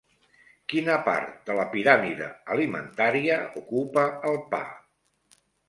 Quina 0.71 0.95
part 1.07 1.35
de 1.49 1.57
la 1.59 1.65
piràmide 1.75 2.31
alimentària 2.57 3.39
ocupa 3.65 4.09
el 4.33 4.43
pa? 4.57 4.67